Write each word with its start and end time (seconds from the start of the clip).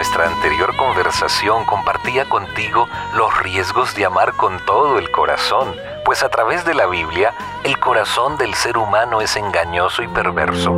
nuestra 0.00 0.30
anterior 0.30 0.74
conversación 0.78 1.66
compartía 1.66 2.26
contigo 2.26 2.88
los 3.14 3.38
riesgos 3.42 3.94
de 3.94 4.06
amar 4.06 4.32
con 4.32 4.56
todo 4.64 4.98
el 4.98 5.10
corazón, 5.10 5.74
pues 6.06 6.22
a 6.22 6.30
través 6.30 6.64
de 6.64 6.72
la 6.72 6.86
Biblia 6.86 7.34
el 7.64 7.78
corazón 7.78 8.38
del 8.38 8.54
ser 8.54 8.78
humano 8.78 9.20
es 9.20 9.36
engañoso 9.36 10.02
y 10.02 10.08
perverso. 10.08 10.72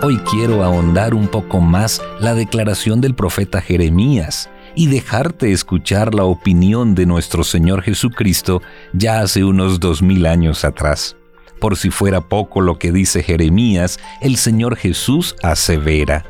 Hoy 0.00 0.18
quiero 0.30 0.62
ahondar 0.62 1.12
un 1.12 1.26
poco 1.26 1.58
más 1.58 2.00
la 2.20 2.34
declaración 2.34 3.00
del 3.00 3.16
profeta 3.16 3.60
Jeremías 3.60 4.48
y 4.76 4.86
dejarte 4.86 5.50
escuchar 5.50 6.14
la 6.14 6.22
opinión 6.22 6.94
de 6.94 7.04
nuestro 7.04 7.42
Señor 7.42 7.82
Jesucristo 7.82 8.62
ya 8.92 9.22
hace 9.22 9.42
unos 9.42 9.80
dos 9.80 10.02
mil 10.02 10.24
años 10.24 10.64
atrás. 10.64 11.16
Por 11.58 11.76
si 11.76 11.90
fuera 11.90 12.20
poco 12.20 12.60
lo 12.60 12.78
que 12.78 12.92
dice 12.92 13.24
Jeremías, 13.24 13.98
el 14.20 14.36
Señor 14.36 14.76
Jesús 14.76 15.34
asevera, 15.42 16.24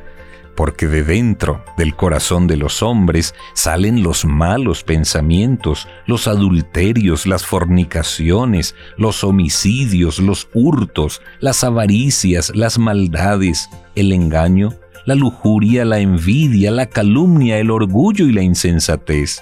porque 0.59 0.89
de 0.89 1.05
dentro 1.05 1.65
del 1.77 1.95
corazón 1.95 2.49
de 2.49 2.57
los 2.57 2.83
hombres 2.83 3.33
salen 3.55 4.03
los 4.03 4.25
malos 4.25 4.83
pensamientos, 4.83 5.87
los 6.05 6.27
adulterios, 6.27 7.29
las 7.29 7.47
fornicaciones, 7.47 8.75
los 8.97 9.23
homicidios, 9.23 10.19
los 10.19 10.49
hurtos, 10.55 11.23
las 11.39 11.63
avaricias, 11.63 12.51
las 12.57 12.77
maldades, 12.77 13.71
el 13.95 14.11
engaño, 14.11 14.75
la 15.07 15.15
lujuria, 15.15 15.85
la 15.85 16.01
envidia, 16.01 16.73
la 16.73 16.87
calumnia, 16.87 17.61
el 17.61 17.71
orgullo 17.71 18.27
y 18.27 18.33
la 18.33 18.43
insensatez. 18.43 19.41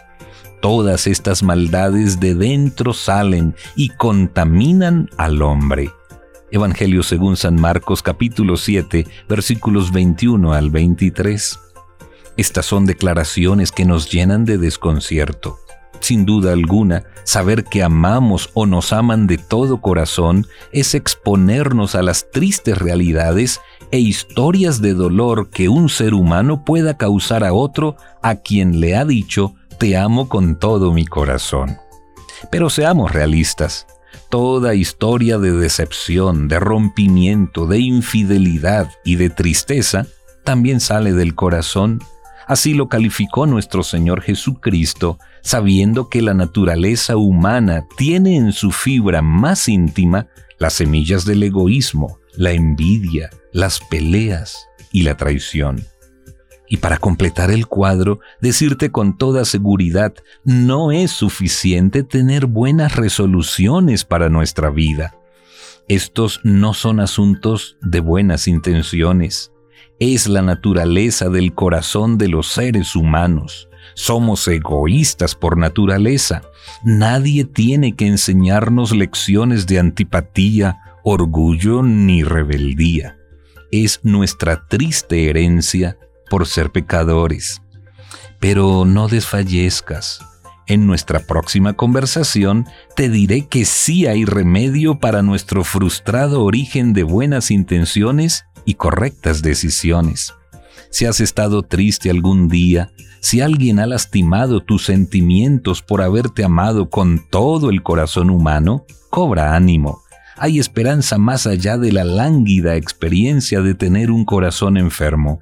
Todas 0.60 1.06
estas 1.06 1.42
maldades 1.42 2.20
de 2.20 2.34
dentro 2.34 2.92
salen 2.92 3.54
y 3.74 3.88
contaminan 3.88 5.08
al 5.16 5.40
hombre. 5.40 5.95
Evangelio 6.56 7.02
según 7.02 7.36
San 7.36 7.60
Marcos 7.60 8.02
capítulo 8.02 8.56
7 8.56 9.06
versículos 9.28 9.92
21 9.92 10.54
al 10.54 10.70
23. 10.70 11.60
Estas 12.38 12.64
son 12.64 12.86
declaraciones 12.86 13.72
que 13.72 13.84
nos 13.84 14.10
llenan 14.10 14.46
de 14.46 14.56
desconcierto. 14.56 15.58
Sin 16.00 16.24
duda 16.24 16.54
alguna, 16.54 17.04
saber 17.24 17.64
que 17.64 17.82
amamos 17.82 18.48
o 18.54 18.64
nos 18.64 18.94
aman 18.94 19.26
de 19.26 19.36
todo 19.36 19.82
corazón 19.82 20.46
es 20.72 20.94
exponernos 20.94 21.94
a 21.94 22.00
las 22.00 22.30
tristes 22.30 22.78
realidades 22.78 23.60
e 23.90 23.98
historias 23.98 24.80
de 24.80 24.94
dolor 24.94 25.50
que 25.50 25.68
un 25.68 25.90
ser 25.90 26.14
humano 26.14 26.64
pueda 26.64 26.96
causar 26.96 27.44
a 27.44 27.52
otro 27.52 27.96
a 28.22 28.36
quien 28.36 28.80
le 28.80 28.96
ha 28.96 29.04
dicho 29.04 29.54
te 29.78 29.96
amo 29.98 30.30
con 30.30 30.58
todo 30.58 30.92
mi 30.94 31.04
corazón. 31.04 31.76
Pero 32.50 32.70
seamos 32.70 33.12
realistas. 33.12 33.86
Toda 34.30 34.74
historia 34.74 35.38
de 35.38 35.52
decepción, 35.52 36.48
de 36.48 36.58
rompimiento, 36.58 37.66
de 37.66 37.78
infidelidad 37.78 38.90
y 39.04 39.16
de 39.16 39.30
tristeza 39.30 40.06
también 40.44 40.80
sale 40.80 41.12
del 41.12 41.34
corazón. 41.34 42.00
Así 42.46 42.74
lo 42.74 42.88
calificó 42.88 43.46
nuestro 43.46 43.82
Señor 43.82 44.22
Jesucristo, 44.22 45.18
sabiendo 45.42 46.08
que 46.08 46.22
la 46.22 46.34
naturaleza 46.34 47.16
humana 47.16 47.84
tiene 47.96 48.36
en 48.36 48.52
su 48.52 48.72
fibra 48.72 49.22
más 49.22 49.68
íntima 49.68 50.28
las 50.58 50.74
semillas 50.74 51.24
del 51.24 51.42
egoísmo, 51.42 52.18
la 52.36 52.52
envidia, 52.52 53.30
las 53.52 53.80
peleas 53.80 54.68
y 54.92 55.02
la 55.02 55.16
traición. 55.16 55.84
Y 56.68 56.78
para 56.78 56.98
completar 56.98 57.50
el 57.50 57.66
cuadro, 57.66 58.20
decirte 58.40 58.90
con 58.90 59.16
toda 59.16 59.44
seguridad, 59.44 60.14
no 60.44 60.90
es 60.90 61.12
suficiente 61.12 62.02
tener 62.02 62.46
buenas 62.46 62.96
resoluciones 62.96 64.04
para 64.04 64.28
nuestra 64.28 64.70
vida. 64.70 65.14
Estos 65.88 66.40
no 66.42 66.74
son 66.74 66.98
asuntos 66.98 67.76
de 67.80 68.00
buenas 68.00 68.48
intenciones. 68.48 69.52
Es 70.00 70.26
la 70.26 70.42
naturaleza 70.42 71.28
del 71.28 71.54
corazón 71.54 72.18
de 72.18 72.28
los 72.28 72.48
seres 72.48 72.96
humanos. 72.96 73.68
Somos 73.94 74.46
egoístas 74.48 75.36
por 75.36 75.56
naturaleza. 75.56 76.42
Nadie 76.84 77.44
tiene 77.44 77.94
que 77.94 78.08
enseñarnos 78.08 78.94
lecciones 78.94 79.66
de 79.68 79.78
antipatía, 79.78 80.78
orgullo 81.04 81.84
ni 81.84 82.24
rebeldía. 82.24 83.16
Es 83.70 84.00
nuestra 84.02 84.66
triste 84.66 85.30
herencia 85.30 85.96
por 86.28 86.46
ser 86.46 86.70
pecadores. 86.70 87.62
Pero 88.40 88.84
no 88.84 89.08
desfallezcas. 89.08 90.20
En 90.66 90.86
nuestra 90.86 91.20
próxima 91.20 91.74
conversación 91.74 92.66
te 92.96 93.08
diré 93.08 93.46
que 93.46 93.64
sí 93.64 94.06
hay 94.06 94.24
remedio 94.24 94.98
para 94.98 95.22
nuestro 95.22 95.62
frustrado 95.62 96.42
origen 96.42 96.92
de 96.92 97.04
buenas 97.04 97.50
intenciones 97.50 98.46
y 98.64 98.74
correctas 98.74 99.42
decisiones. 99.42 100.34
Si 100.90 101.04
has 101.04 101.20
estado 101.20 101.62
triste 101.62 102.10
algún 102.10 102.48
día, 102.48 102.90
si 103.20 103.40
alguien 103.40 103.78
ha 103.78 103.86
lastimado 103.86 104.60
tus 104.60 104.84
sentimientos 104.84 105.82
por 105.82 106.02
haberte 106.02 106.44
amado 106.44 106.90
con 106.90 107.24
todo 107.30 107.70
el 107.70 107.82
corazón 107.82 108.30
humano, 108.30 108.84
cobra 109.10 109.54
ánimo. 109.54 110.02
Hay 110.36 110.58
esperanza 110.58 111.16
más 111.16 111.46
allá 111.46 111.78
de 111.78 111.92
la 111.92 112.04
lánguida 112.04 112.76
experiencia 112.76 113.62
de 113.62 113.74
tener 113.74 114.10
un 114.10 114.24
corazón 114.24 114.76
enfermo. 114.76 115.40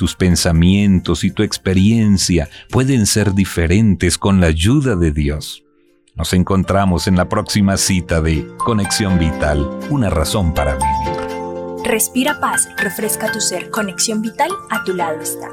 Tus 0.00 0.16
pensamientos 0.16 1.24
y 1.24 1.30
tu 1.30 1.42
experiencia 1.42 2.48
pueden 2.70 3.04
ser 3.04 3.34
diferentes 3.34 4.16
con 4.16 4.40
la 4.40 4.46
ayuda 4.46 4.96
de 4.96 5.12
Dios. 5.12 5.62
Nos 6.14 6.32
encontramos 6.32 7.06
en 7.06 7.16
la 7.16 7.28
próxima 7.28 7.76
cita 7.76 8.22
de 8.22 8.46
Conexión 8.56 9.18
Vital, 9.18 9.68
una 9.90 10.08
razón 10.08 10.54
para 10.54 10.76
vivir. 10.76 11.84
Respira 11.84 12.40
paz, 12.40 12.66
refresca 12.78 13.30
tu 13.30 13.42
ser. 13.42 13.68
Conexión 13.68 14.22
Vital 14.22 14.48
a 14.70 14.82
tu 14.84 14.94
lado 14.94 15.20
está. 15.20 15.48